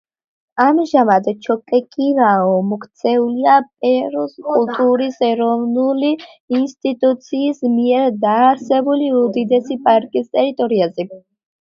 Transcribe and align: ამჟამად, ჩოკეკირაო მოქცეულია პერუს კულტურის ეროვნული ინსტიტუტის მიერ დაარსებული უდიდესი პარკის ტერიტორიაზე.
ამჟამად, 0.63 1.27
ჩოკეკირაო 1.47 2.55
მოქცეულია 2.69 3.57
პერუს 3.83 4.33
კულტურის 4.47 5.21
ეროვნული 5.29 6.11
ინსტიტუტის 6.61 7.65
მიერ 7.79 8.13
დაარსებული 8.27 9.15
უდიდესი 9.23 9.83
პარკის 9.89 10.31
ტერიტორიაზე. 10.39 11.09